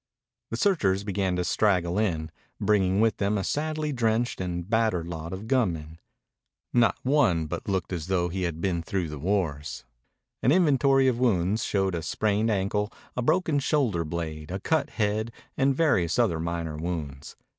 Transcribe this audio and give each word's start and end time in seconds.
The 0.49 0.57
searchers 0.57 1.03
began 1.03 1.35
to 1.35 1.43
straggle 1.43 1.99
in, 1.99 2.31
bringing 2.59 3.01
with 3.01 3.17
them 3.17 3.37
a 3.37 3.43
sadly 3.43 3.93
drenched 3.93 4.41
and 4.41 4.67
battered 4.67 5.07
lot 5.07 5.31
of 5.31 5.47
gunmen. 5.47 5.99
Not 6.73 6.97
one 7.03 7.45
but 7.45 7.67
looked 7.69 7.93
as 7.93 8.07
though 8.07 8.27
he 8.27 8.41
had 8.41 8.61
been 8.61 8.81
through 8.81 9.09
the 9.09 9.19
wars. 9.19 9.85
An 10.41 10.51
inventory 10.51 11.07
of 11.07 11.19
wounds 11.19 11.63
showed 11.63 11.93
a 11.93 12.01
sprained 12.01 12.49
ankle, 12.49 12.91
a 13.15 13.21
broken 13.21 13.59
shoulder 13.59 14.03
blade, 14.03 14.49
a 14.49 14.59
cut 14.59 14.89
head, 14.89 15.31
and 15.55 15.75
various 15.75 16.17
other 16.17 16.39
minor 16.39 16.77
wounds. 16.77 17.35